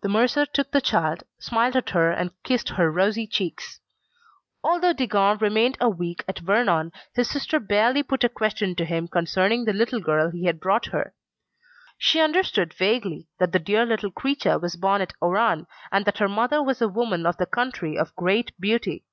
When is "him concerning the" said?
8.84-9.72